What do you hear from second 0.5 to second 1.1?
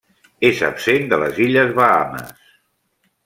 absent